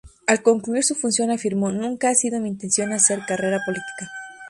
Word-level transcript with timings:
Al 0.25 0.41
concluir 0.41 0.83
su 0.83 0.95
función 0.95 1.29
afirmó: 1.29 1.71
"Nunca 1.71 2.09
ha 2.09 2.15
sido 2.15 2.39
mi 2.39 2.49
intención 2.49 2.91
hacer 2.91 3.19
carrera 3.27 3.59
política. 3.63 4.09